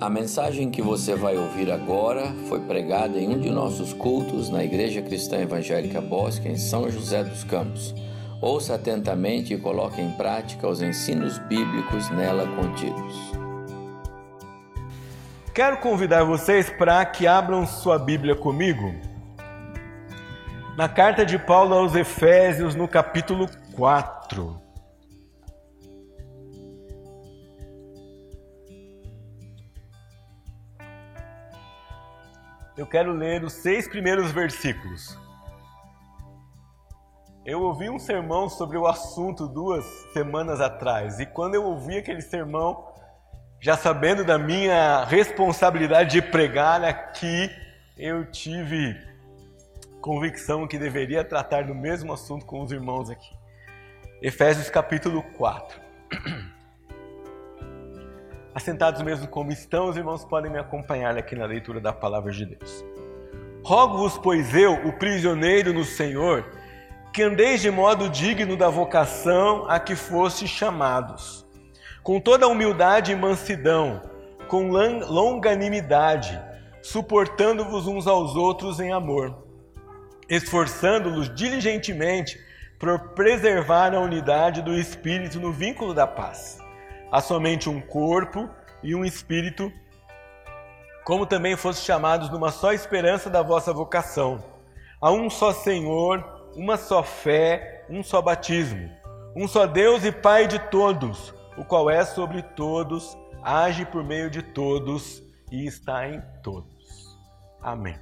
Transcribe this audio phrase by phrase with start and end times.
[0.00, 4.64] A mensagem que você vai ouvir agora foi pregada em um de nossos cultos na
[4.64, 7.94] Igreja Cristã Evangélica Bosque, em São José dos Campos.
[8.40, 13.14] Ouça atentamente e coloque em prática os ensinos bíblicos nela contidos.
[15.54, 18.92] Quero convidar vocês para que abram sua Bíblia comigo
[20.76, 24.63] na carta de Paulo aos Efésios, no capítulo 4.
[32.76, 35.16] Eu quero ler os seis primeiros versículos.
[37.46, 42.20] Eu ouvi um sermão sobre o assunto duas semanas atrás, e quando eu ouvi aquele
[42.20, 42.92] sermão,
[43.60, 47.48] já sabendo da minha responsabilidade de pregar aqui,
[47.96, 48.96] eu tive
[50.00, 53.30] convicção que deveria tratar do mesmo assunto com os irmãos aqui.
[54.20, 55.80] Efésios capítulo 4.
[58.54, 62.46] Assentados mesmo como estão, os irmãos podem me acompanhar aqui na leitura da palavra de
[62.46, 62.84] Deus.
[63.64, 66.48] Rogo-vos, pois eu, o prisioneiro no Senhor,
[67.12, 71.44] que andeis de modo digno da vocação a que foste chamados,
[72.00, 74.00] com toda humildade e mansidão,
[74.46, 76.40] com longanimidade,
[76.80, 79.36] suportando-vos uns aos outros em amor,
[80.28, 82.38] esforçando-vos diligentemente
[82.78, 86.62] por preservar a unidade do Espírito no vínculo da paz
[87.14, 88.50] há somente um corpo
[88.82, 89.72] e um espírito,
[91.04, 94.42] como também foste chamados numa só esperança da vossa vocação.
[95.00, 96.24] Há um só Senhor,
[96.56, 98.90] uma só fé, um só batismo,
[99.36, 104.28] um só Deus e Pai de todos, o qual é sobre todos, age por meio
[104.28, 107.16] de todos e está em todos.
[107.62, 107.96] Amém.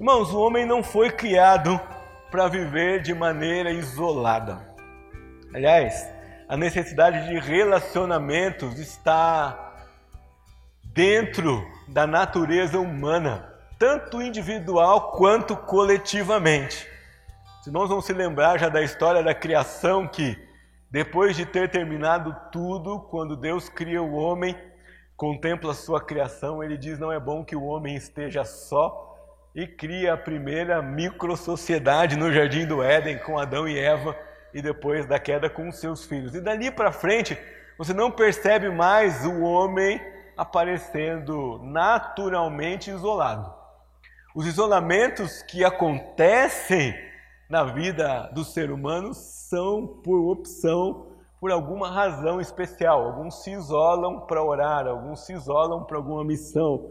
[0.00, 1.78] Irmãos, o homem não foi criado
[2.30, 4.74] para viver de maneira isolada.
[5.54, 6.21] Aliás,
[6.52, 9.72] a necessidade de relacionamentos está
[10.84, 16.86] dentro da natureza humana, tanto individual quanto coletivamente.
[17.64, 20.36] Se nós vamos se lembrar já da história da criação que
[20.90, 24.54] depois de ter terminado tudo, quando Deus cria o homem,
[25.16, 29.16] contempla a sua criação, ele diz: "Não é bom que o homem esteja só"
[29.54, 34.14] e cria a primeira micro-sociedade no jardim do Éden com Adão e Eva
[34.54, 36.34] e depois da queda com os seus filhos.
[36.34, 37.38] E dali para frente,
[37.78, 40.00] você não percebe mais o homem
[40.36, 43.52] aparecendo naturalmente isolado.
[44.34, 46.94] Os isolamentos que acontecem
[47.50, 51.08] na vida do ser humano são por opção,
[51.38, 53.04] por alguma razão especial.
[53.04, 56.90] Alguns se isolam para orar, alguns se isolam para alguma missão,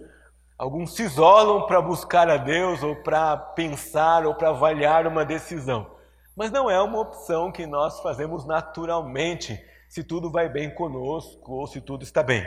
[0.55, 5.87] alguns se isolam para buscar a Deus ou para pensar ou para avaliar uma decisão.
[6.35, 9.59] Mas não é uma opção que nós fazemos naturalmente,
[9.89, 12.45] se tudo vai bem conosco ou se tudo está bem.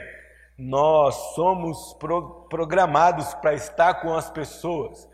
[0.57, 5.09] Nós somos pro programados para estar com as pessoas.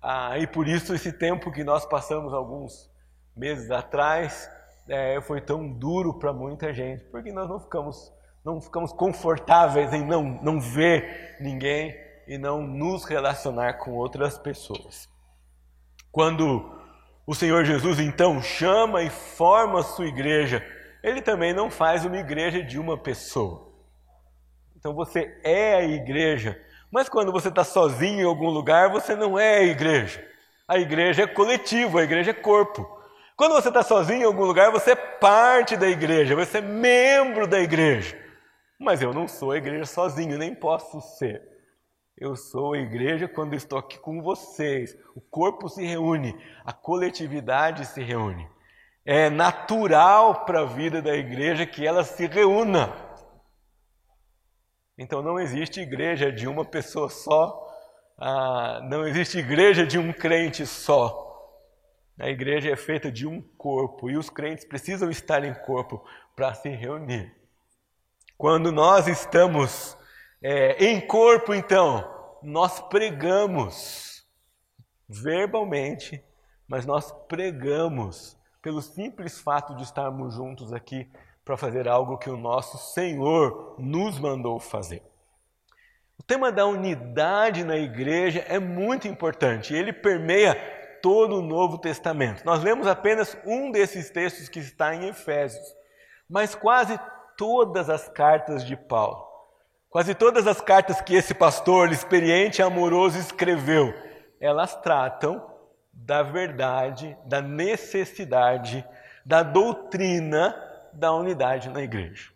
[0.00, 2.90] Ah, e por isso esse tempo que nós passamos alguns
[3.36, 4.48] meses atrás
[4.88, 8.12] é, foi tão duro para muita gente, porque nós não ficamos,
[8.44, 11.94] não ficamos confortáveis em não, não ver ninguém
[12.26, 15.08] e não nos relacionar com outras pessoas.
[16.12, 16.70] Quando
[17.26, 20.64] o Senhor Jesus então chama e forma a sua igreja.
[21.02, 23.72] Ele também não faz uma igreja de uma pessoa.
[24.76, 29.38] Então você é a igreja, mas quando você está sozinho em algum lugar, você não
[29.38, 30.22] é a igreja.
[30.68, 32.86] A igreja é coletivo, a igreja é corpo.
[33.36, 37.46] Quando você está sozinho em algum lugar, você é parte da igreja, você é membro
[37.46, 38.16] da igreja.
[38.78, 41.42] Mas eu não sou a igreja sozinho, nem posso ser.
[42.16, 44.96] Eu sou a igreja quando estou aqui com vocês.
[45.16, 48.48] O corpo se reúne, a coletividade se reúne.
[49.04, 52.94] É natural para a vida da igreja que ela se reúna.
[54.96, 57.60] Então não existe igreja de uma pessoa só,
[58.16, 61.20] ah, não existe igreja de um crente só.
[62.16, 66.04] A igreja é feita de um corpo e os crentes precisam estar em corpo
[66.36, 67.34] para se reunir.
[68.38, 69.96] Quando nós estamos
[70.46, 72.06] é, em corpo, então,
[72.42, 74.22] nós pregamos
[75.08, 76.22] verbalmente,
[76.68, 81.10] mas nós pregamos pelo simples fato de estarmos juntos aqui
[81.46, 85.02] para fazer algo que o nosso Senhor nos mandou fazer.
[86.18, 90.54] O tema da unidade na igreja é muito importante, ele permeia
[91.00, 92.44] todo o Novo Testamento.
[92.44, 95.74] Nós lemos apenas um desses textos que está em Efésios,
[96.28, 97.00] mas quase
[97.34, 99.32] todas as cartas de Paulo
[99.94, 103.94] Quase todas as cartas que esse pastor experiente e amoroso escreveu,
[104.40, 105.40] elas tratam
[105.92, 108.84] da verdade, da necessidade,
[109.24, 110.52] da doutrina
[110.92, 112.32] da unidade na igreja.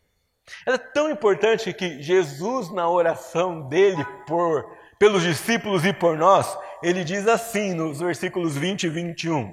[0.64, 4.64] É tão importante que Jesus, na oração dele por,
[4.96, 9.52] pelos discípulos e por nós, ele diz assim nos versículos 20 e 21.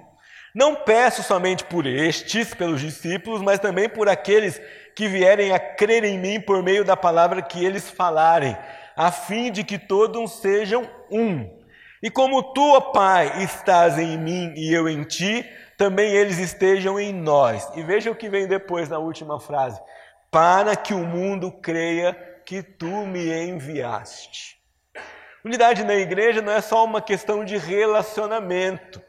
[0.56, 4.62] Não peço somente por estes, pelos discípulos, mas também por aqueles
[4.96, 8.57] que vierem a crer em mim por meio da palavra que eles falarem,
[8.96, 11.60] a fim de que todos sejam um.
[12.02, 15.46] E como tu, ó Pai, estás em mim e eu em ti,
[15.78, 17.69] também eles estejam em nós.
[17.75, 19.81] E veja o que vem depois na última frase:
[20.31, 22.13] para que o mundo creia
[22.46, 24.56] que tu me enviaste.
[25.44, 29.02] Unidade na igreja não é só uma questão de relacionamento.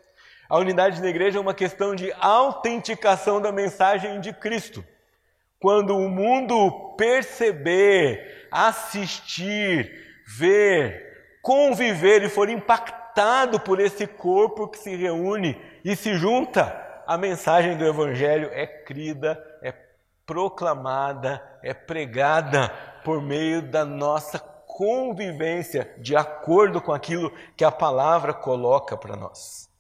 [0.49, 4.85] A unidade na igreja é uma questão de autenticação da mensagem de Cristo.
[5.59, 9.91] Quando o mundo perceber, assistir,
[10.39, 17.17] ver, conviver e for impactado por esse corpo que se reúne e se junta, a
[17.17, 19.73] mensagem do Evangelho é crida, é
[20.25, 22.69] proclamada, é pregada
[23.05, 29.71] por meio da nossa convivência, de acordo com aquilo que a palavra coloca para nós.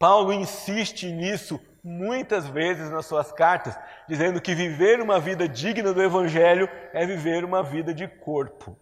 [0.00, 6.02] Paulo insiste nisso muitas vezes nas suas cartas, dizendo que viver uma vida digna do
[6.02, 8.78] Evangelho é viver uma vida de corpo.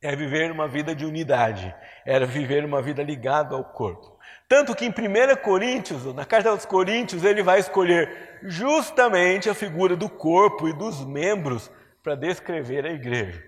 [0.00, 1.74] É viver uma vida de unidade,
[2.04, 4.16] é viver uma vida ligada ao corpo.
[4.48, 9.96] Tanto que em 1 Coríntios, na carta aos Coríntios, ele vai escolher justamente a figura
[9.96, 11.68] do corpo e dos membros
[12.00, 13.42] para descrever a igreja.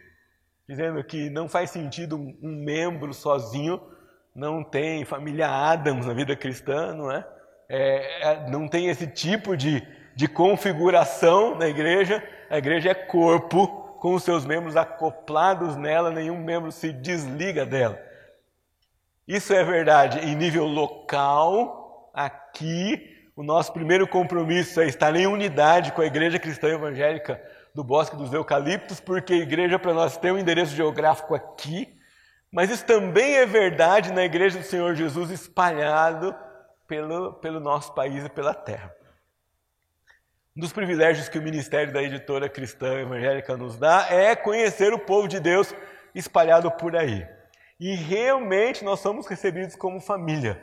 [0.68, 3.80] Dizendo que não faz sentido um membro sozinho,
[4.38, 7.26] não tem família Adams na vida cristã, não é?
[7.68, 9.82] é, é não tem esse tipo de,
[10.14, 12.22] de configuração na igreja.
[12.48, 13.66] A igreja é corpo,
[13.98, 18.00] com os seus membros acoplados nela, nenhum membro se desliga dela.
[19.26, 23.16] Isso é verdade em nível local, aqui.
[23.34, 27.42] O nosso primeiro compromisso é estar em unidade com a Igreja Cristã Evangélica
[27.74, 31.97] do Bosque dos Eucaliptos, porque a igreja para nós tem um endereço geográfico aqui,
[32.50, 36.34] mas isso também é verdade na Igreja do Senhor Jesus espalhado
[36.86, 38.94] pelo, pelo nosso país e pela terra.
[40.56, 44.98] Um dos privilégios que o ministério da editora cristã evangélica nos dá é conhecer o
[44.98, 45.74] povo de Deus
[46.14, 47.28] espalhado por aí.
[47.78, 50.60] E realmente nós somos recebidos como família.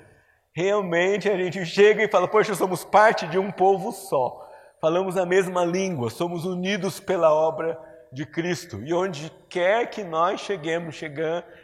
[0.53, 4.49] Realmente a gente chega e fala: Poxa, somos parte de um povo só.
[4.81, 7.79] Falamos a mesma língua, somos unidos pela obra
[8.11, 8.81] de Cristo.
[8.83, 10.95] E onde quer que nós cheguemos,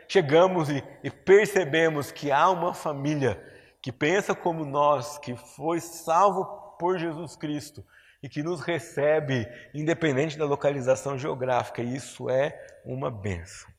[0.08, 3.42] chegamos e, e percebemos que há uma família
[3.82, 6.46] que pensa como nós, que foi salvo
[6.78, 7.84] por Jesus Cristo
[8.22, 11.82] e que nos recebe independente da localização geográfica.
[11.82, 13.70] Isso é uma benção.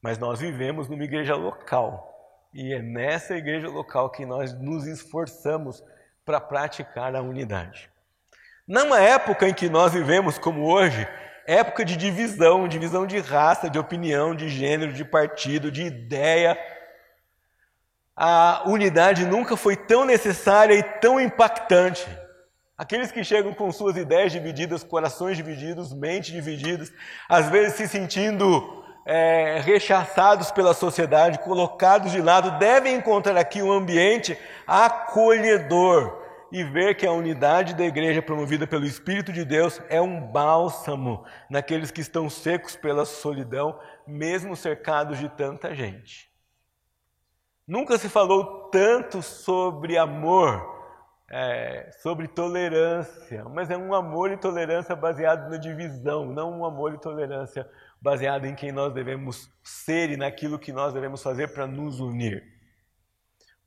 [0.00, 2.10] Mas nós vivemos numa igreja local.
[2.52, 5.82] E é nessa igreja local que nós nos esforçamos
[6.24, 7.90] para praticar a unidade.
[8.66, 11.06] Numa época em que nós vivemos como hoje,
[11.46, 16.58] época de divisão, divisão de raça, de opinião, de gênero, de partido, de ideia,
[18.16, 22.06] a unidade nunca foi tão necessária e tão impactante.
[22.76, 26.92] Aqueles que chegam com suas ideias divididas, corações divididos, mentes divididas,
[27.28, 33.70] às vezes se sentindo é, rechaçados pela sociedade, colocados de lado, devem encontrar aqui um
[33.70, 36.23] ambiente acolhedor
[36.54, 41.24] e ver que a unidade da igreja promovida pelo Espírito de Deus é um bálsamo
[41.50, 46.30] naqueles que estão secos pela solidão, mesmo cercados de tanta gente.
[47.66, 50.64] Nunca se falou tanto sobre amor,
[51.28, 56.94] é, sobre tolerância, mas é um amor e tolerância baseado na divisão, não um amor
[56.94, 57.68] e tolerância
[58.00, 62.53] baseado em quem nós devemos ser e naquilo que nós devemos fazer para nos unir.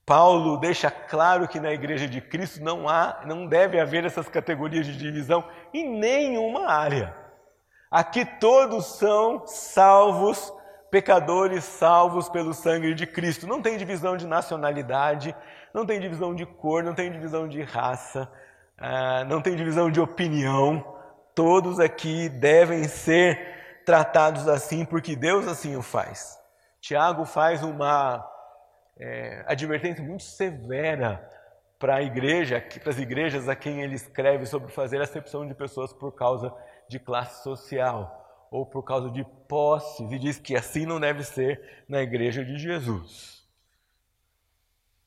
[0.07, 4.85] Paulo deixa claro que na igreja de Cristo não há, não deve haver essas categorias
[4.85, 7.13] de divisão em nenhuma área.
[7.91, 10.53] Aqui todos são salvos,
[10.89, 13.45] pecadores salvos pelo sangue de Cristo.
[13.45, 15.35] Não tem divisão de nacionalidade,
[15.73, 18.31] não tem divisão de cor, não tem divisão de raça,
[18.77, 20.85] ah, não tem divisão de opinião.
[21.35, 26.39] Todos aqui devem ser tratados assim porque Deus assim o faz.
[26.79, 28.25] Tiago faz uma
[28.99, 31.29] é, advertência muito severa
[31.79, 35.93] para a igreja, para as igrejas a quem ele escreve sobre fazer acepção de pessoas
[35.93, 36.53] por causa
[36.89, 41.83] de classe social ou por causa de posses e diz que assim não deve ser
[41.87, 43.45] na igreja de Jesus.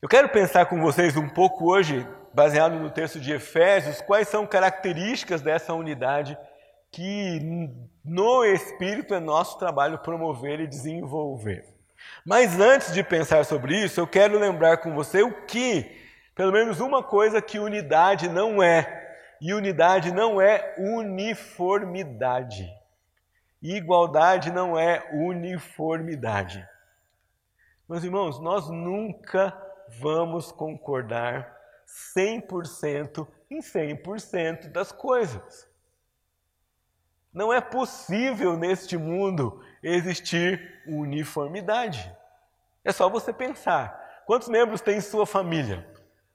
[0.00, 4.46] Eu quero pensar com vocês um pouco hoje, baseado no texto de Efésios, quais são
[4.46, 6.38] características dessa unidade
[6.90, 7.68] que
[8.04, 11.79] no Espírito é nosso trabalho promover e desenvolver.
[12.24, 15.98] Mas antes de pensar sobre isso, eu quero lembrar com você o que,
[16.34, 18.98] pelo menos uma coisa que unidade não é.
[19.40, 22.70] E unidade não é uniformidade.
[23.62, 26.66] Igualdade não é uniformidade.
[27.88, 29.56] Meus irmãos, nós nunca
[29.98, 31.56] vamos concordar
[32.16, 35.68] 100% em 100% das coisas.
[37.32, 42.10] Não é possível neste mundo existir uniformidade.
[42.84, 44.22] É só você pensar.
[44.26, 45.86] Quantos membros tem sua família?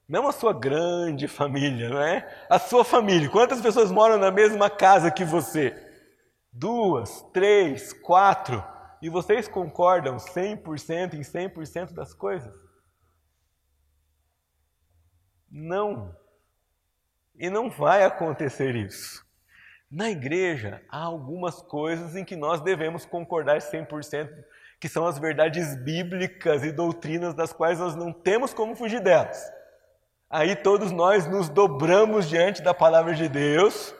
[0.08, 2.28] Não a sua grande família, não é?
[2.48, 3.28] A sua família.
[3.28, 5.74] Quantas pessoas moram na mesma casa que você?
[6.52, 8.62] Duas, três, quatro.
[9.02, 12.54] E vocês concordam 100% em 100% das coisas?
[15.50, 16.14] Não.
[17.34, 19.25] E não vai acontecer isso.
[19.96, 24.28] Na igreja, há algumas coisas em que nós devemos concordar 100%,
[24.78, 29.50] que são as verdades bíblicas e doutrinas das quais nós não temos como fugir delas.
[30.28, 33.94] Aí todos nós nos dobramos diante da palavra de Deus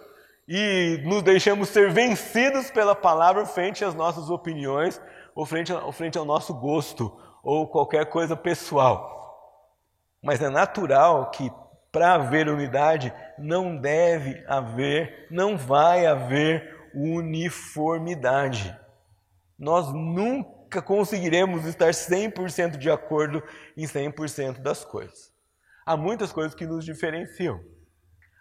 [0.46, 5.00] e nos deixamos ser vencidos pela palavra frente às nossas opiniões
[5.34, 9.64] ou frente, ou frente ao nosso gosto ou qualquer coisa pessoal.
[10.22, 11.50] Mas é natural que
[11.90, 18.74] para haver unidade, não deve haver, não vai haver uniformidade.
[19.58, 23.42] Nós nunca conseguiremos estar 100% de acordo
[23.76, 25.32] em 100% das coisas.
[25.84, 27.60] Há muitas coisas que nos diferenciam.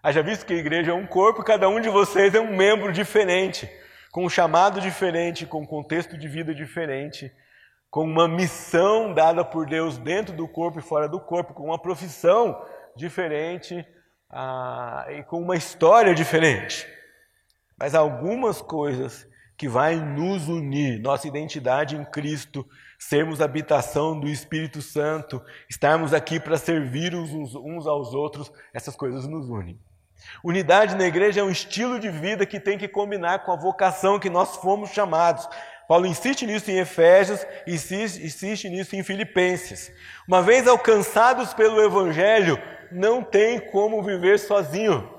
[0.01, 2.91] Haja visto que a igreja é um corpo, cada um de vocês é um membro
[2.91, 3.69] diferente,
[4.11, 7.31] com um chamado diferente, com um contexto de vida diferente,
[7.89, 11.81] com uma missão dada por Deus dentro do corpo e fora do corpo, com uma
[11.81, 12.61] profissão
[12.95, 13.85] diferente
[14.37, 16.85] ah, e com uma história diferente.
[17.79, 19.25] Mas algumas coisas
[19.57, 22.67] que vai nos unir, nossa identidade em Cristo,
[22.99, 29.25] sermos habitação do Espírito Santo, estarmos aqui para servir uns, uns aos outros, essas coisas
[29.25, 29.79] nos unem.
[30.43, 34.19] Unidade na igreja é um estilo de vida que tem que combinar com a vocação
[34.19, 35.47] que nós fomos chamados.
[35.87, 39.93] Paulo insiste nisso em Efésios, insiste, insiste nisso em Filipenses.
[40.27, 42.59] Uma vez alcançados pelo Evangelho,
[42.91, 45.09] não tem como viver sozinho.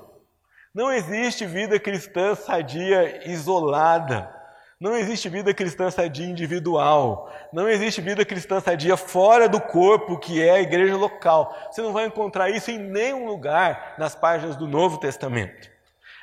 [0.75, 4.31] Não existe vida cristã sadia isolada.
[4.79, 7.33] Não existe vida cristã sadia individual.
[7.51, 11.57] Não existe vida cristã sadia fora do corpo, que é a igreja local.
[11.71, 15.71] Você não vai encontrar isso em nenhum lugar nas páginas do Novo Testamento.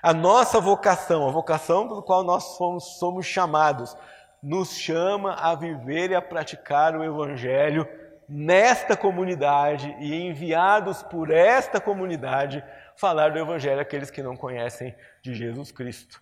[0.04, 3.98] A nossa vocação, a vocação pelo qual nós somos, somos chamados,
[4.44, 7.88] nos chama a viver e a praticar o Evangelho
[8.28, 12.64] nesta comunidade e enviados por esta comunidade
[12.96, 16.22] falar do Evangelho àqueles que não conhecem de Jesus Cristo.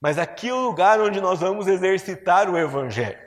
[0.00, 3.18] Mas aqui é o lugar onde nós vamos exercitar o Evangelho.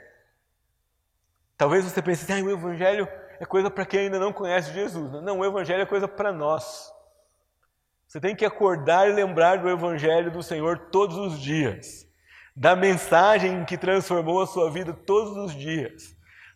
[1.56, 3.08] Talvez você pense ah, o Evangelho
[3.38, 5.12] é coisa para quem ainda não conhece Jesus.
[5.22, 6.92] Não, o Evangelho é coisa para nós.
[8.06, 12.06] Você tem que acordar e lembrar do Evangelho do Senhor todos os dias,
[12.54, 16.13] da mensagem que transformou a sua vida todos os dias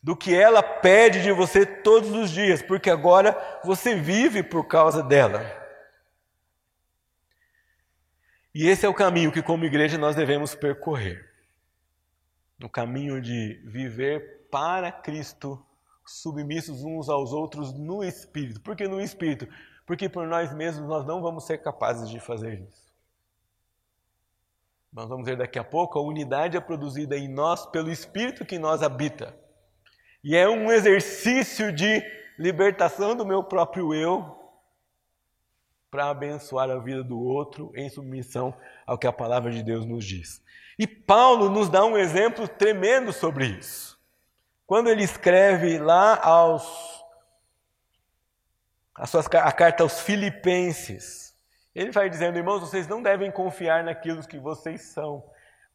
[0.08, 5.02] do que ela pede de você todos os dias, porque agora você vive por causa
[5.02, 5.44] dela.
[8.54, 11.30] E esse é o caminho que, como igreja, nós devemos percorrer.
[12.58, 15.62] No caminho de viver para Cristo,
[16.06, 18.62] submissos uns aos outros no Espírito.
[18.62, 19.46] Por que no Espírito?
[19.84, 22.90] Porque por nós mesmos nós não vamos ser capazes de fazer isso.
[24.90, 28.58] Nós vamos ver daqui a pouco, a unidade é produzida em nós pelo Espírito que
[28.58, 29.36] nós habita.
[30.22, 32.02] E é um exercício de
[32.38, 34.36] libertação do meu próprio eu
[35.90, 38.54] para abençoar a vida do outro em submissão
[38.86, 40.42] ao que a palavra de Deus nos diz.
[40.78, 43.98] E Paulo nos dá um exemplo tremendo sobre isso.
[44.66, 46.98] Quando ele escreve lá aos
[48.94, 51.34] a, sua, a carta aos Filipenses,
[51.74, 55.24] ele vai dizendo, irmãos, vocês não devem confiar naquilo que vocês são,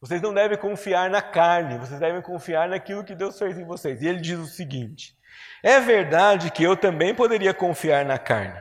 [0.04, 4.02] vocês não devem confiar na carne, vocês devem confiar naquilo que Deus fez em vocês.
[4.02, 5.16] E ele diz o seguinte:
[5.62, 8.60] É verdade que eu também poderia confiar na carne.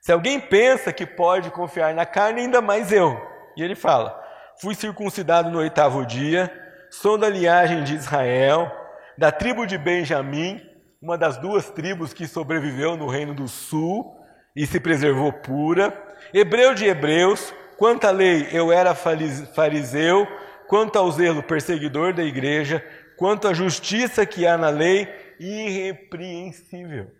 [0.00, 3.20] Se alguém pensa que pode confiar na carne, ainda mais eu.
[3.56, 4.24] E ele fala:
[4.60, 6.48] Fui circuncidado no oitavo dia,
[6.92, 8.70] sou da linhagem de Israel,
[9.18, 10.64] da tribo de Benjamim,
[11.02, 14.16] uma das duas tribos que sobreviveu no reino do sul
[14.54, 15.92] e se preservou pura,
[16.32, 20.24] hebreu de hebreus, quanto à lei eu era fariseu,
[20.68, 22.84] quanto ao zelo perseguidor da igreja,
[23.16, 25.08] quanto à justiça que há na lei,
[25.40, 27.10] irrepreensível.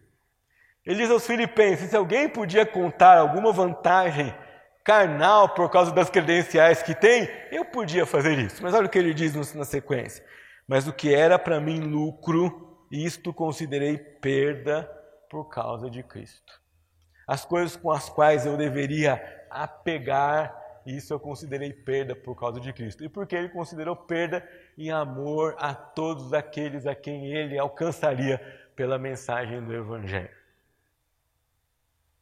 [0.87, 4.35] Ele diz aos Filipenses: se alguém podia contar alguma vantagem
[4.85, 8.63] carnal por causa das credenciais que tem, eu podia fazer isso.
[8.63, 10.25] Mas olha o que ele diz na sequência:
[10.67, 14.89] Mas o que era para mim lucro, isto considerei perda
[15.29, 16.61] por causa de Cristo.
[17.27, 22.73] As coisas com as quais eu deveria apegar isso eu considerei perda por causa de
[22.73, 23.05] Cristo.
[23.05, 28.41] E porque ele considerou perda em amor a todos aqueles a quem ele alcançaria
[28.75, 30.37] pela mensagem do Evangelho.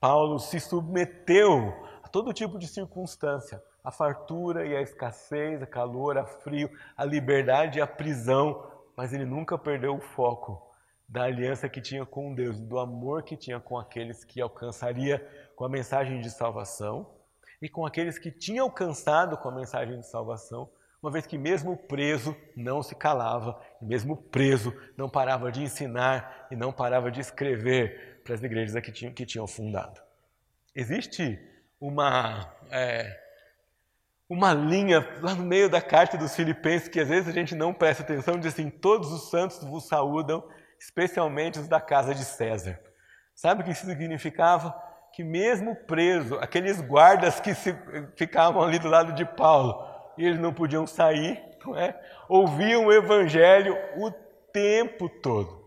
[0.00, 6.18] Paulo se submeteu a todo tipo de circunstância, a fartura e a escassez, a calor,
[6.18, 10.62] a frio, a liberdade e a prisão, mas ele nunca perdeu o foco
[11.08, 15.64] da aliança que tinha com Deus, do amor que tinha com aqueles que alcançaria com
[15.64, 17.15] a mensagem de salvação
[17.60, 20.70] e com aqueles que tinham alcançado com a mensagem de salvação,
[21.02, 26.56] uma vez que, mesmo preso, não se calava, mesmo preso, não parava de ensinar e
[26.56, 30.00] não parava de escrever para as igrejas que tinham, que tinham fundado.
[30.74, 31.38] Existe
[31.80, 33.18] uma, é,
[34.28, 37.72] uma linha lá no meio da carta dos Filipenses que às vezes a gente não
[37.72, 40.46] presta atenção, diz assim: Todos os santos vos saúdam,
[40.80, 42.80] especialmente os da casa de César.
[43.34, 44.74] Sabe o que isso significava?
[45.16, 47.74] Que mesmo preso, aqueles guardas que se,
[48.16, 49.82] ficavam ali do lado de Paulo,
[50.18, 51.98] e eles não podiam sair, não é?
[52.28, 54.10] ouviam o evangelho o
[54.52, 55.64] tempo todo.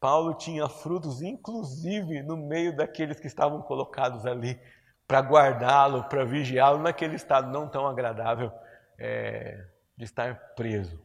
[0.00, 4.60] Paulo tinha frutos, inclusive no meio daqueles que estavam colocados ali
[5.06, 8.50] para guardá-lo, para vigiá-lo, naquele estado não tão agradável
[8.98, 9.64] é,
[9.96, 11.00] de estar preso.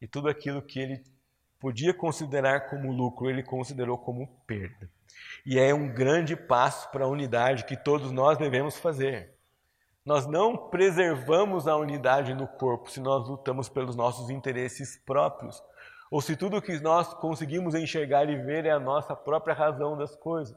[0.00, 1.02] E tudo aquilo que ele
[1.58, 4.88] podia considerar como lucro, ele considerou como perda.
[5.44, 9.34] E é um grande passo para a unidade que todos nós devemos fazer.
[10.04, 15.62] Nós não preservamos a unidade no corpo se nós lutamos pelos nossos interesses próprios,
[16.10, 20.16] ou se tudo que nós conseguimos enxergar e ver é a nossa própria razão das
[20.16, 20.56] coisas,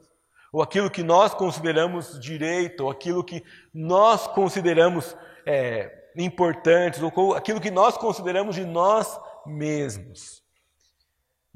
[0.52, 7.60] ou aquilo que nós consideramos direito, ou aquilo que nós consideramos é, importantes, ou aquilo
[7.60, 10.45] que nós consideramos de nós mesmos.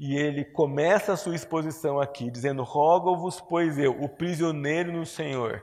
[0.03, 5.61] E ele começa a sua exposição aqui, dizendo: Rogo-vos, pois eu, o prisioneiro no Senhor,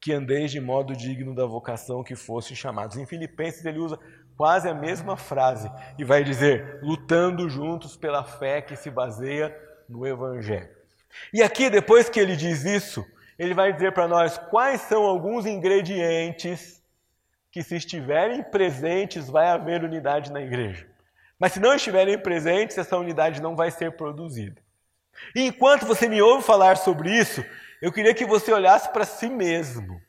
[0.00, 2.96] que andeis de modo digno da vocação que fosse chamados.
[2.96, 3.96] Em Filipenses ele usa
[4.36, 9.56] quase a mesma frase e vai dizer: lutando juntos pela fé que se baseia
[9.88, 10.68] no Evangelho.
[11.32, 13.06] E aqui, depois que ele diz isso,
[13.38, 16.82] ele vai dizer para nós quais são alguns ingredientes
[17.52, 20.88] que, se estiverem presentes, vai haver unidade na igreja.
[21.38, 24.60] Mas se não estiverem presentes, essa unidade não vai ser produzida.
[25.34, 27.44] E enquanto você me ouve falar sobre isso,
[27.80, 30.00] eu queria que você olhasse para si mesmo.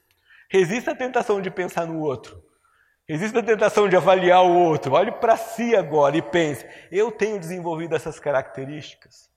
[0.50, 2.42] Resista à tentação de pensar no outro.
[3.08, 4.94] Resista à tentação de avaliar o outro.
[4.94, 9.30] Olhe para si agora e pense: eu tenho desenvolvido essas características?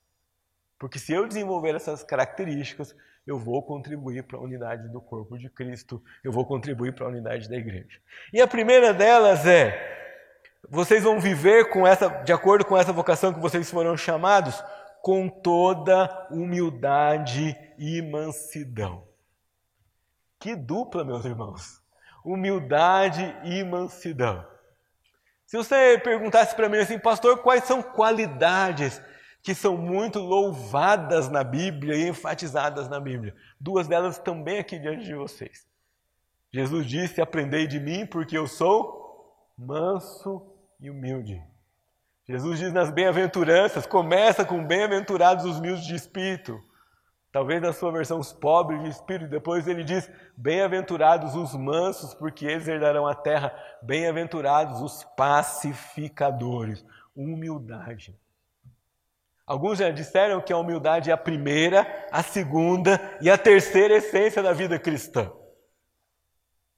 [0.79, 2.95] Porque se eu desenvolver essas características,
[3.27, 7.09] eu vou contribuir para a unidade do corpo de Cristo, eu vou contribuir para a
[7.09, 8.01] unidade da igreja.
[8.33, 10.00] E a primeira delas é
[10.69, 14.63] vocês vão viver com essa, de acordo com essa vocação que vocês foram chamados,
[15.03, 19.07] com toda humildade e mansidão.
[20.39, 21.81] Que dupla, meus irmãos!
[22.25, 24.47] Humildade e mansidão.
[25.47, 29.01] Se você perguntasse para mim assim, pastor, quais são qualidades
[29.43, 33.35] que são muito louvadas na Bíblia e enfatizadas na Bíblia?
[33.59, 35.67] Duas delas também aqui diante de vocês.
[36.53, 40.50] Jesus disse: Aprendei de mim, porque eu sou manso
[40.81, 41.43] e humilde.
[42.27, 46.61] Jesus diz nas bem-aventuranças, começa com bem-aventurados os humildes de espírito.
[47.33, 52.45] Talvez na sua versão os pobres de espírito, depois ele diz: bem-aventurados os mansos, porque
[52.45, 53.55] eles herdarão a terra.
[53.83, 56.85] Bem-aventurados os pacificadores.
[57.15, 58.19] Humildade.
[59.47, 64.43] Alguns já disseram que a humildade é a primeira, a segunda e a terceira essência
[64.43, 65.33] da vida cristã.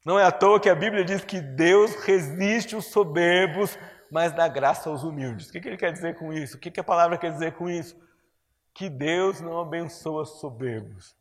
[0.04, 3.78] Não é à toa que a Bíblia diz que Deus resiste os soberbos,
[4.12, 5.48] mas dá graça aos humildes.
[5.48, 6.58] O que ele quer dizer com isso?
[6.58, 7.96] O que a palavra quer dizer com isso?
[8.74, 11.16] Que Deus não abençoa soberbos,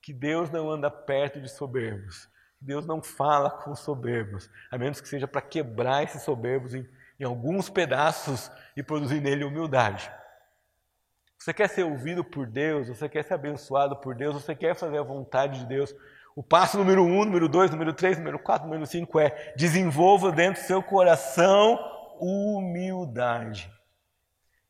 [0.00, 2.28] que Deus não anda perto de soberbos,
[2.58, 6.84] que Deus não fala com soberbos, a menos que seja para quebrar esses soberbos em,
[7.20, 10.10] em alguns pedaços e produzir nele humildade.
[11.38, 14.98] Você quer ser ouvido por Deus, você quer ser abençoado por Deus, você quer fazer
[14.98, 15.94] a vontade de Deus,
[16.34, 20.60] o passo número um, número dois, número três, número quatro, número cinco é desenvolva dentro
[20.60, 21.91] do seu coração
[22.22, 23.70] humildade.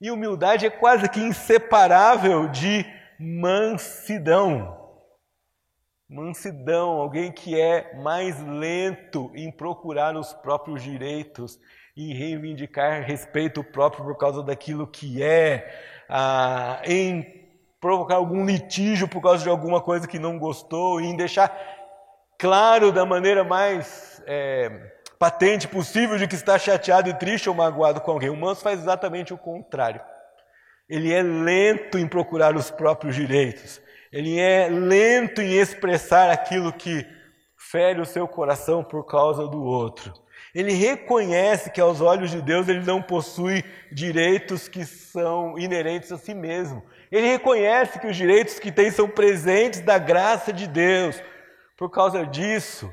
[0.00, 2.84] E humildade é quase que inseparável de
[3.18, 4.80] mansidão.
[6.08, 11.58] Mansidão, alguém que é mais lento em procurar os próprios direitos,
[11.96, 15.72] em reivindicar respeito próprio por causa daquilo que é,
[16.08, 17.42] ah, em
[17.80, 21.56] provocar algum litígio por causa de alguma coisa que não gostou, e em deixar
[22.38, 28.00] claro da maneira mais é, patente possível de que está chateado e triste ou magoado
[28.00, 28.28] com alguém.
[28.28, 30.00] O manso faz exatamente o contrário.
[30.88, 33.80] Ele é lento em procurar os próprios direitos.
[34.10, 37.06] Ele é lento em expressar aquilo que
[37.56, 40.12] fere o seu coração por causa do outro.
[40.52, 46.18] Ele reconhece que aos olhos de Deus ele não possui direitos que são inerentes a
[46.18, 46.82] si mesmo.
[47.12, 51.22] Ele reconhece que os direitos que tem são presentes da graça de Deus.
[51.76, 52.92] Por causa disso,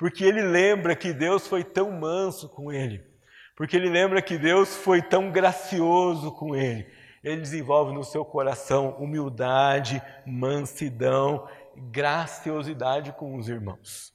[0.00, 3.06] porque ele lembra que Deus foi tão manso com ele,
[3.54, 6.90] porque ele lembra que Deus foi tão gracioso com ele,
[7.22, 14.14] ele desenvolve no seu coração humildade, mansidão, graciosidade com os irmãos.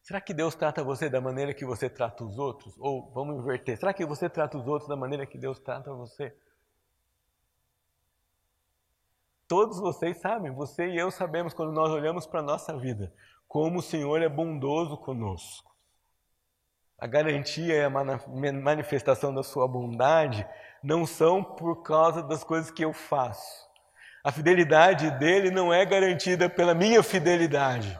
[0.00, 2.76] Será que Deus trata você da maneira que você trata os outros?
[2.78, 6.32] Ou vamos inverter, será que você trata os outros da maneira que Deus trata você?
[9.48, 13.10] Todos vocês sabem, você e eu sabemos quando nós olhamos para a nossa vida,
[13.48, 15.74] como o Senhor é bondoso conosco.
[16.98, 20.46] A garantia e a manifestação da sua bondade
[20.82, 23.66] não são por causa das coisas que eu faço.
[24.22, 27.98] A fidelidade dele não é garantida pela minha fidelidade.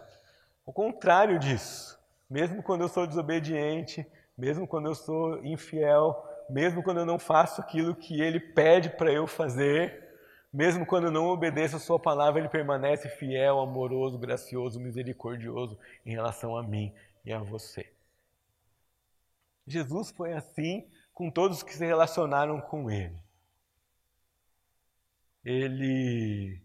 [0.66, 1.98] O contrário disso.
[2.28, 4.06] Mesmo quando eu sou desobediente,
[4.36, 6.14] mesmo quando eu sou infiel,
[6.50, 10.07] mesmo quando eu não faço aquilo que ele pede para eu fazer,
[10.58, 16.56] mesmo quando não obedeço a sua palavra, ele permanece fiel, amoroso, gracioso, misericordioso em relação
[16.56, 16.92] a mim
[17.24, 17.92] e a você.
[19.64, 23.22] Jesus foi assim com todos que se relacionaram com ele.
[25.44, 26.60] Ele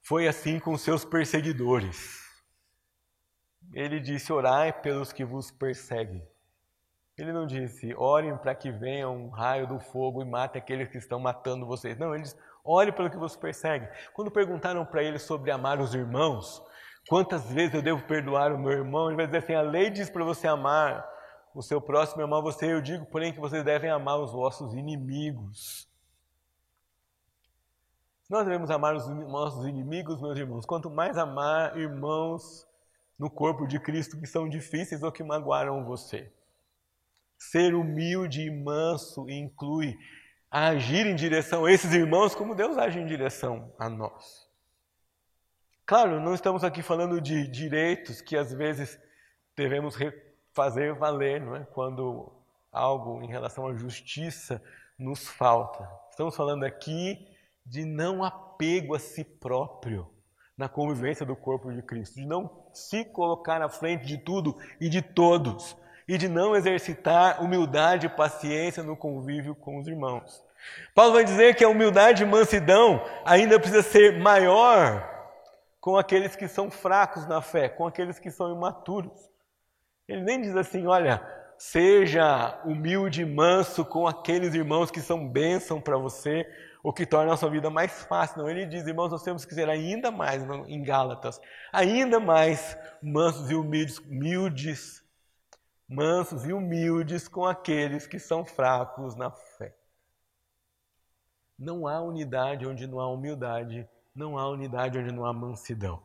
[0.00, 2.22] foi assim com seus perseguidores.
[3.72, 6.24] Ele disse: Orai pelos que vos perseguem.
[7.18, 10.98] Ele não disse: Orem para que venha um raio do fogo e mate aqueles que
[10.98, 11.98] estão matando vocês.
[11.98, 13.88] Não, ele disse: Ore pelo que vos persegue.
[14.12, 16.62] Quando perguntaram para ele sobre amar os irmãos,
[17.08, 19.08] quantas vezes eu devo perdoar o meu irmão?
[19.08, 21.04] Ele vai dizer assim: A lei diz para você amar
[21.54, 22.72] o seu próximo, amar você.
[22.72, 25.88] Eu digo, porém, que vocês devem amar os vossos inimigos.
[28.30, 30.64] Nós devemos amar os nossos inimigos, meus irmãos.
[30.64, 32.66] Quanto mais amar irmãos
[33.18, 36.32] no corpo de Cristo que são difíceis ou que magoaram você.
[37.36, 39.96] Ser humilde e manso inclui
[40.52, 44.46] agir em direção a esses irmãos como Deus age em direção a nós.
[45.86, 49.00] Claro, não estamos aqui falando de direitos que às vezes
[49.56, 49.96] devemos
[50.52, 51.64] fazer valer, não é?
[51.64, 52.30] Quando
[52.70, 54.62] algo em relação à justiça
[54.98, 55.88] nos falta.
[56.10, 57.26] Estamos falando aqui
[57.64, 60.08] de não apego a si próprio
[60.56, 64.88] na convivência do corpo de Cristo, de não se colocar na frente de tudo e
[64.88, 70.42] de todos, e de não exercitar humildade e paciência no convívio com os irmãos.
[70.94, 75.08] Paulo vai dizer que a humildade e mansidão ainda precisa ser maior
[75.80, 79.30] com aqueles que são fracos na fé, com aqueles que são imaturos.
[80.06, 81.20] Ele nem diz assim, olha,
[81.58, 86.46] seja humilde e manso com aqueles irmãos que são bênção para você,
[86.82, 88.38] o que torna a sua vida mais fácil.
[88.38, 91.40] Não, ele diz, irmãos, nós temos que ser ainda mais, em Gálatas,
[91.72, 95.01] ainda mais mansos e humildes, humildes,
[95.92, 99.76] mansos e humildes com aqueles que são fracos na fé.
[101.58, 106.00] Não há unidade onde não há humildade, não há unidade onde não há mansidão.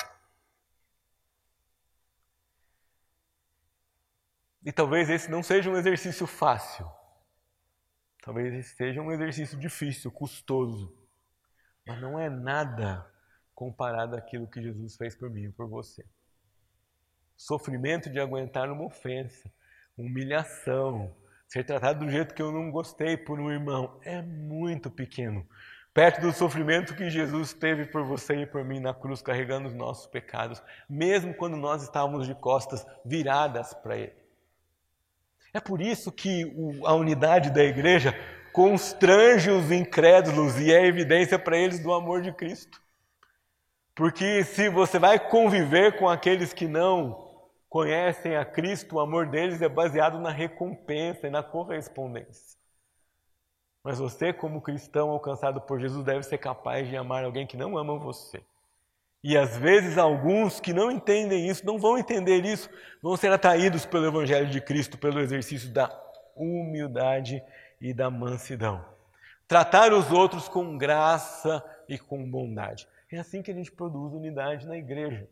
[4.66, 6.92] E talvez esse não seja um exercício fácil.
[8.22, 10.94] Talvez esse seja um exercício difícil, custoso,
[11.86, 13.10] mas não é nada
[13.56, 16.06] comparado àquilo que Jesus fez por mim e por você.
[17.38, 19.50] Sofrimento de aguentar uma ofensa,
[19.98, 21.16] humilhação,
[21.48, 25.48] ser tratado do jeito que eu não gostei por um irmão, é muito pequeno.
[25.94, 29.74] Perto do sofrimento que Jesus teve por você e por mim na cruz, carregando os
[29.74, 34.14] nossos pecados, mesmo quando nós estávamos de costas viradas para Ele.
[35.54, 36.54] É por isso que
[36.86, 38.14] a unidade da igreja
[38.54, 42.82] constrange os incrédulos e é evidência para eles do amor de Cristo.
[43.96, 47.27] Porque se você vai conviver com aqueles que não
[47.70, 52.58] conhecem a Cristo, o amor deles é baseado na recompensa e na correspondência.
[53.84, 57.78] Mas você, como cristão alcançado por Jesus, deve ser capaz de amar alguém que não
[57.78, 58.44] ama você.
[59.24, 62.70] E às vezes alguns que não entendem isso, não vão entender isso,
[63.02, 65.90] vão ser atraídos pelo Evangelho de Cristo, pelo exercício da
[66.36, 67.42] humildade
[67.82, 68.86] e da mansidão.
[69.48, 72.88] Tratar os outros com graça e com bondade.
[73.12, 75.28] É assim que a gente produz unidade na igreja.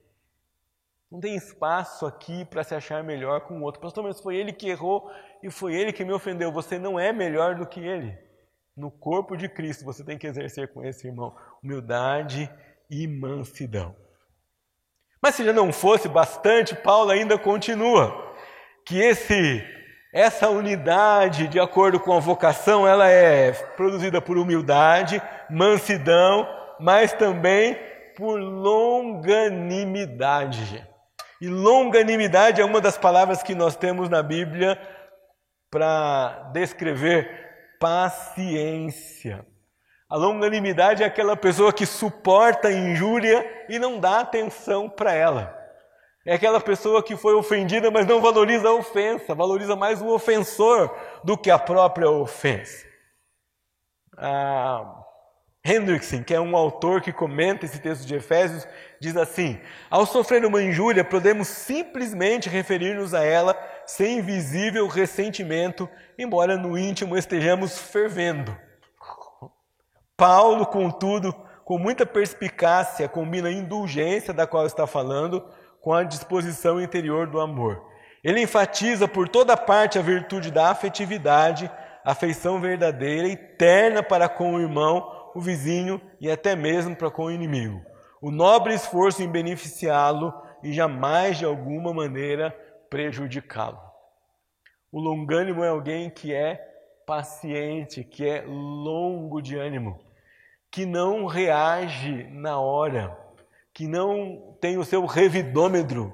[1.15, 3.79] Não tem espaço aqui para se achar melhor com o outro.
[3.79, 5.09] Pastor, mas foi ele que errou
[5.41, 6.51] e foi ele que me ofendeu.
[6.51, 8.13] Você não é melhor do que ele.
[8.75, 12.51] No corpo de Cristo você tem que exercer com esse irmão humildade
[12.89, 13.95] e mansidão.
[15.21, 18.35] Mas se já não fosse bastante, Paulo ainda continua
[18.85, 19.63] que esse
[20.13, 26.45] Essa unidade, de acordo com a vocação, ela é produzida por humildade, mansidão,
[26.77, 27.79] mas também
[28.17, 30.94] por longanimidade.
[31.45, 34.81] E longanimidade é uma das palavras que nós temos na Bíblia
[35.69, 39.45] para descrever paciência.
[40.09, 45.55] A longanimidade é aquela pessoa que suporta a injúria e não dá atenção para ela.
[46.25, 50.97] É aquela pessoa que foi ofendida, mas não valoriza a ofensa, valoriza mais o ofensor
[51.23, 52.87] do que a própria ofensa.
[54.17, 55.04] Ah,
[55.65, 58.67] Hendrickson, que é um autor que comenta esse texto de Efésios,
[58.99, 66.55] diz assim: Ao sofrer uma injúria, podemos simplesmente referir-nos a ela sem visível ressentimento, embora
[66.55, 68.55] no íntimo estejamos fervendo.
[70.15, 71.33] Paulo, contudo,
[71.65, 75.43] com muita perspicácia, combina a indulgência da qual está falando
[75.81, 77.83] com a disposição interior do amor.
[78.23, 81.69] Ele enfatiza por toda parte a virtude da afetividade,
[82.03, 87.25] afeição verdadeira e terna para com o irmão, o vizinho e até mesmo para com
[87.25, 87.81] o inimigo.
[88.21, 92.51] O nobre esforço em beneficiá-lo e jamais de alguma maneira
[92.89, 93.79] prejudicá-lo.
[94.89, 96.55] O longânimo é alguém que é
[97.05, 99.99] paciente, que é longo de ânimo,
[100.71, 103.15] que não reage na hora
[103.73, 106.13] que não tem o seu revidômetro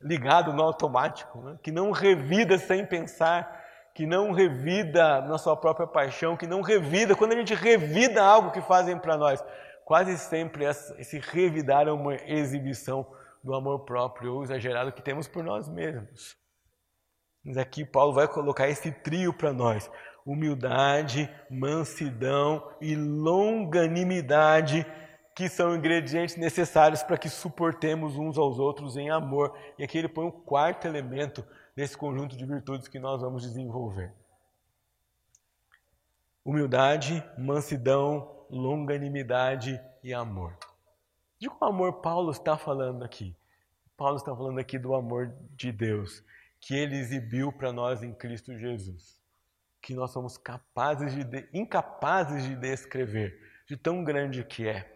[0.00, 1.58] ligado no automático, né?
[1.62, 3.63] que não revida sem pensar,
[3.94, 8.50] que não revida na sua própria paixão, que não revida, quando a gente revida algo
[8.50, 9.42] que fazem para nós,
[9.84, 13.06] quase sempre esse revidar é uma exibição
[13.42, 16.36] do amor próprio ou exagerado que temos por nós mesmos.
[17.44, 19.88] Mas aqui Paulo vai colocar esse trio para nós:
[20.26, 24.84] humildade, mansidão e longanimidade
[25.36, 29.56] que são ingredientes necessários para que suportemos uns aos outros em amor.
[29.78, 31.44] E aqui ele põe um quarto elemento
[31.76, 34.12] nesse conjunto de virtudes que nós vamos desenvolver:
[36.44, 40.56] humildade, mansidão, longanimidade e amor.
[41.38, 43.36] De qual amor Paulo está falando aqui?
[43.96, 46.22] Paulo está falando aqui do amor de Deus
[46.60, 49.20] que ele exibiu para nós em Cristo Jesus,
[49.82, 54.94] que nós somos capazes de incapazes de descrever, de tão grande que é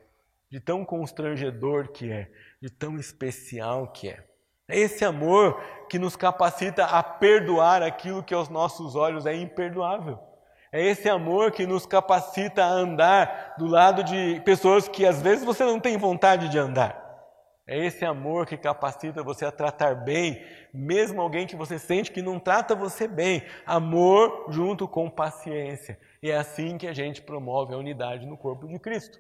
[0.51, 4.28] de tão constrangedor que é, de tão especial que é.
[4.69, 10.19] É esse amor que nos capacita a perdoar aquilo que aos nossos olhos é imperdoável.
[10.71, 15.43] É esse amor que nos capacita a andar do lado de pessoas que às vezes
[15.43, 17.09] você não tem vontade de andar.
[17.67, 22.23] É esse amor que capacita você a tratar bem, mesmo alguém que você sente que
[22.23, 23.43] não trata você bem.
[23.67, 25.99] Amor junto com paciência.
[26.23, 29.19] E é assim que a gente promove a unidade no corpo de Cristo.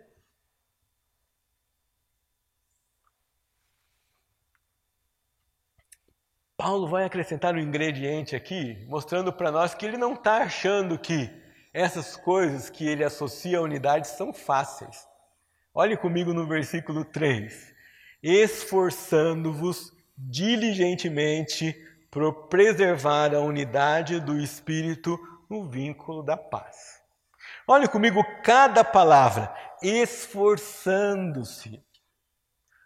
[6.59, 11.31] Paulo vai acrescentar um ingrediente aqui, mostrando para nós que ele não está achando que
[11.73, 15.07] essas coisas que ele associa à unidade são fáceis.
[15.73, 17.73] Olhe comigo no versículo 3:
[18.21, 21.77] esforçando-vos diligentemente
[22.11, 25.17] por preservar a unidade do espírito
[25.49, 27.01] no vínculo da paz.
[27.69, 31.81] Olhe comigo cada palavra, esforçando-se.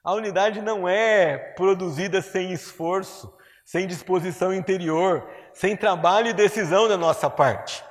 [0.04, 3.34] A unidade não é produzida sem esforço
[3.72, 7.82] sem disposição interior, sem trabalho e decisão da nossa parte.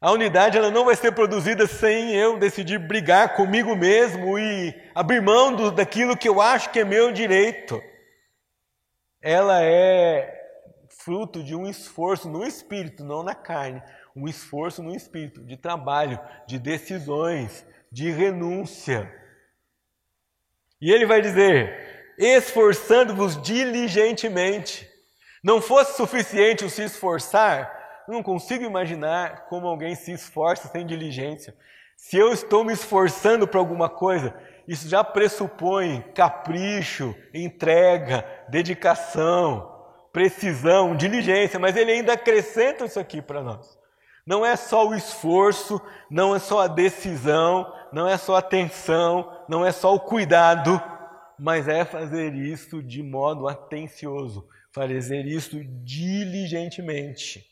[0.00, 5.20] A unidade ela não vai ser produzida sem eu decidir brigar comigo mesmo e abrir
[5.20, 7.82] mão do, daquilo que eu acho que é meu direito.
[9.20, 10.32] Ela é
[10.90, 13.82] fruto de um esforço no espírito, não na carne.
[14.14, 19.12] Um esforço no espírito, de trabalho, de decisões, de renúncia.
[20.80, 24.88] E ele vai dizer: esforçando-vos diligentemente.
[25.42, 31.54] Não fosse suficiente o se esforçar, não consigo imaginar como alguém se esforça sem diligência.
[31.96, 34.34] Se eu estou me esforçando para alguma coisa,
[34.66, 39.70] isso já pressupõe capricho, entrega, dedicação,
[40.12, 43.78] precisão, diligência, mas ele ainda acrescenta isso aqui para nós.
[44.26, 49.44] Não é só o esforço, não é só a decisão, não é só a atenção,
[49.48, 50.80] não é só o cuidado,
[51.38, 57.44] mas é fazer isso de modo atencioso, fazer isso diligentemente.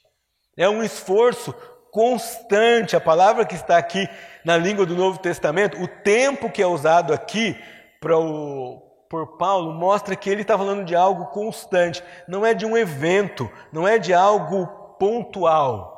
[0.57, 1.52] É um esforço
[1.90, 2.96] constante.
[2.96, 4.09] A palavra que está aqui
[4.44, 7.57] na língua do Novo Testamento, o tempo que é usado aqui
[8.00, 12.02] para o, por Paulo, mostra que ele está falando de algo constante.
[12.26, 14.66] Não é de um evento, não é de algo
[14.98, 15.96] pontual.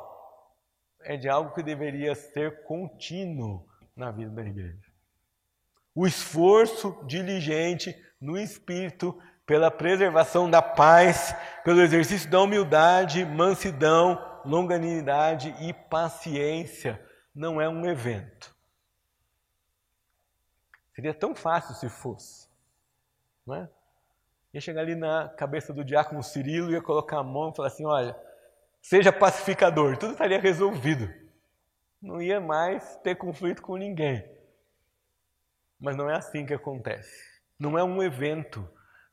[1.03, 4.91] É de algo que deveria ser contínuo na vida da igreja.
[5.93, 9.17] O esforço diligente no espírito
[9.51, 11.35] pela preservação da paz,
[11.65, 17.05] pelo exercício da humildade, mansidão, longanimidade e paciência.
[17.35, 18.55] Não é um evento.
[20.95, 22.47] Seria tão fácil se fosse.
[23.45, 23.69] Não é?
[24.53, 27.85] Ia chegar ali na cabeça do diácono Cirilo, ia colocar a mão e falar assim:
[27.85, 28.15] olha,
[28.81, 31.13] seja pacificador, tudo estaria resolvido.
[32.01, 34.23] Não ia mais ter conflito com ninguém.
[35.77, 37.41] Mas não é assim que acontece.
[37.59, 38.65] Não é um evento,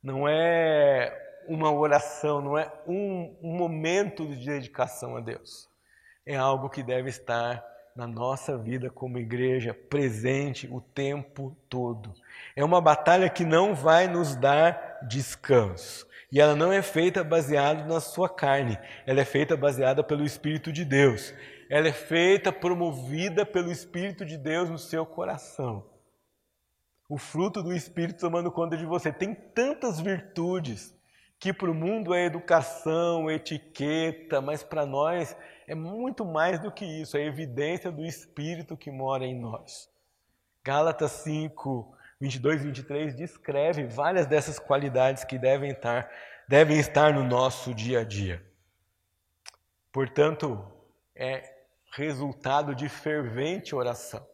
[0.02, 5.68] não é uma oração, não é um, momento de dedicação a Deus.
[6.26, 7.64] É algo que deve estar
[7.96, 12.12] na nossa vida como igreja, presente o tempo todo.
[12.54, 16.06] É uma batalha que não vai nos dar descanso.
[16.30, 20.70] E ela não é feita baseada na sua carne, ela é feita baseada pelo Espírito
[20.70, 21.34] de Deus.
[21.70, 25.84] Ela é feita promovida pelo Espírito de Deus no seu coração.
[27.08, 29.10] O fruto do Espírito tomando conta de você.
[29.10, 30.94] Tem tantas virtudes
[31.38, 36.84] que para o mundo é educação, etiqueta, mas para nós é muito mais do que
[36.84, 39.88] isso, é evidência do Espírito que mora em nós.
[40.64, 46.10] Gálatas 5, 22 e 23 descreve várias dessas qualidades que devem estar,
[46.48, 48.44] devem estar no nosso dia a dia.
[49.92, 50.62] Portanto,
[51.14, 51.42] é
[51.92, 54.26] resultado de fervente oração.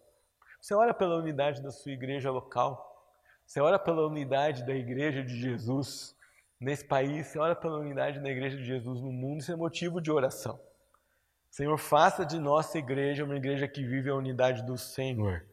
[0.65, 3.07] Você ora pela unidade da sua igreja local,
[3.45, 6.17] você ora pela unidade da igreja de Jesus
[6.59, 10.01] nesse país, você ora pela unidade da igreja de Jesus no mundo, isso é motivo
[10.01, 10.59] de oração.
[11.51, 15.45] Senhor, faça de nossa igreja uma igreja que vive a unidade do Senhor.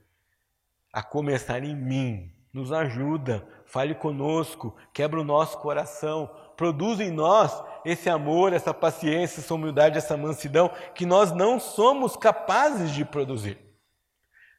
[0.93, 2.32] A começar em mim.
[2.54, 9.41] Nos ajuda, fale conosco, quebra o nosso coração, produz em nós esse amor, essa paciência,
[9.41, 13.70] essa humildade, essa mansidão que nós não somos capazes de produzir.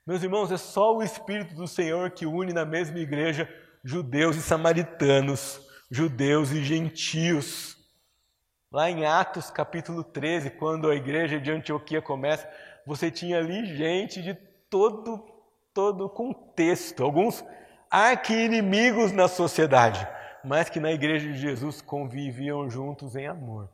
[0.05, 3.49] Meus irmãos, é só o Espírito do Senhor que une na mesma igreja
[3.85, 7.77] judeus e samaritanos, judeus e gentios.
[8.71, 12.51] Lá em Atos capítulo 13, quando a igreja de Antioquia começa,
[12.85, 14.35] você tinha ali gente de
[14.69, 15.25] todo
[15.73, 17.43] todo contexto, alguns
[17.91, 20.07] arqui-inimigos na sociedade,
[20.45, 23.71] mas que na igreja de Jesus conviviam juntos em amor.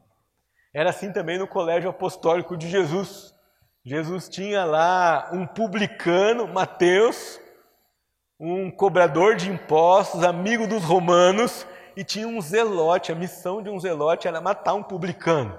[0.73, 3.35] Era assim também no colégio apostólico de Jesus.
[3.89, 7.41] Jesus tinha lá um publicano, Mateus,
[8.39, 13.11] um cobrador de impostos, amigo dos romanos, e tinha um zelote.
[13.11, 15.59] A missão de um zelote era matar um publicano.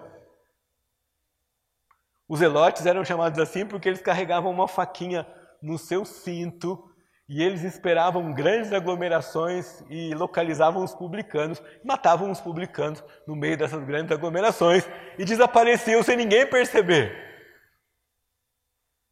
[2.28, 5.26] Os zelotes eram chamados assim porque eles carregavam uma faquinha
[5.60, 6.88] no seu cinto
[7.28, 13.84] e eles esperavam grandes aglomerações e localizavam os publicanos, matavam os publicanos no meio dessas
[13.84, 14.88] grandes aglomerações
[15.18, 17.29] e desapareciam sem ninguém perceber.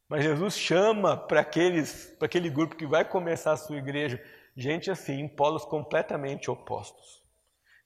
[0.08, 4.22] Mas Jesus chama para aquele grupo que vai começar a sua igreja,
[4.56, 7.18] gente assim, em polos completamente opostos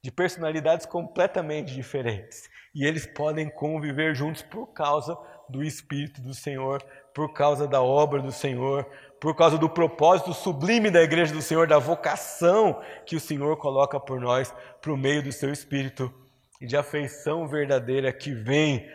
[0.03, 2.51] de personalidades completamente diferentes.
[2.75, 5.17] E eles podem conviver juntos por causa
[5.49, 6.83] do Espírito do Senhor,
[7.15, 8.85] por causa da obra do Senhor,
[9.21, 14.01] por causa do propósito sublime da igreja do Senhor, da vocação que o Senhor coloca
[14.01, 14.53] por nós,
[14.85, 16.13] o meio do seu Espírito
[16.61, 18.91] e de afeição verdadeira que vem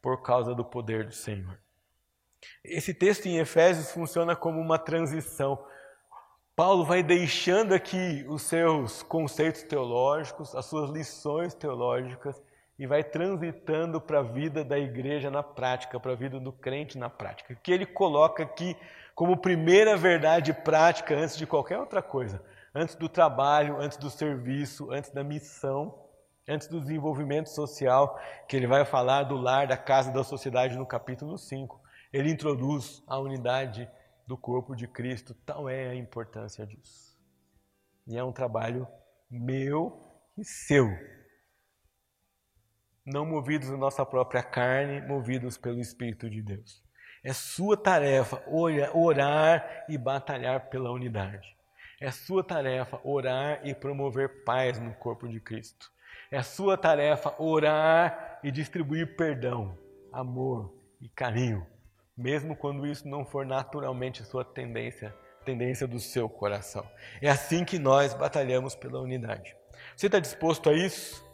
[0.00, 1.58] por causa do poder do Senhor.
[2.64, 5.62] Esse texto em Efésios funciona como uma transição.
[6.54, 12.40] Paulo vai deixando aqui os seus conceitos teológicos, as suas lições teológicas
[12.78, 16.98] e vai transitando para a vida da igreja na prática, para a vida do crente
[16.98, 18.76] na prática, que ele coloca aqui
[19.14, 22.42] como primeira verdade prática antes de qualquer outra coisa,
[22.74, 26.02] antes do trabalho, antes do serviço, antes da missão,
[26.48, 30.86] antes do desenvolvimento social, que ele vai falar do lar, da casa, da sociedade no
[30.86, 31.81] capítulo 5.
[32.12, 33.88] Ele introduz a unidade
[34.26, 37.18] do corpo de Cristo, tal é a importância disso.
[38.06, 38.86] E é um trabalho
[39.30, 39.98] meu
[40.36, 40.86] e seu.
[43.04, 46.84] Não movidos na nossa própria carne, movidos pelo Espírito de Deus.
[47.24, 51.56] É sua tarefa orar e batalhar pela unidade.
[52.00, 55.90] É sua tarefa orar e promover paz no corpo de Cristo.
[56.30, 59.78] É sua tarefa orar e distribuir perdão,
[60.12, 61.71] amor e carinho
[62.16, 66.86] mesmo quando isso não for naturalmente sua tendência, tendência do seu coração.
[67.20, 69.56] É assim que nós batalhamos pela unidade.
[69.96, 71.24] Você está disposto a isso?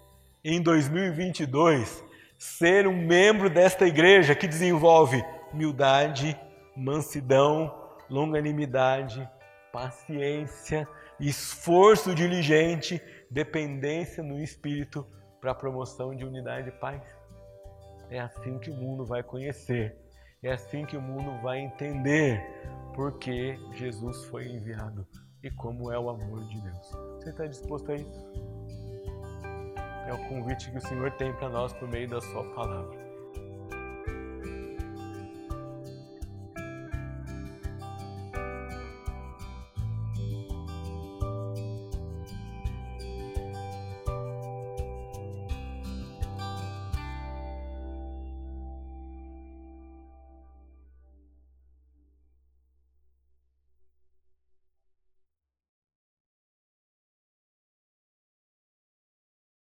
[0.45, 2.03] Em 2022,
[2.39, 5.23] ser um membro desta igreja que desenvolve
[5.53, 6.39] humildade,
[6.77, 7.75] mansidão,
[8.09, 9.29] longanimidade,
[9.73, 10.89] paciência,
[11.21, 15.07] esforço diligente, dependência no espírito
[15.41, 17.03] para a promoção de unidade e paz.
[18.11, 19.97] É assim que o mundo vai conhecer
[20.43, 22.41] é assim que o mundo vai entender
[22.95, 25.07] por que Jesus foi enviado
[25.43, 26.91] e como é o amor de Deus.
[27.17, 28.33] Você está disposto a isso?
[30.07, 33.08] É o convite que o Senhor tem para nós por meio da Sua palavra.